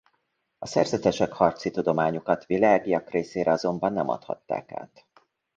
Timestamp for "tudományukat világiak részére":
1.71-3.51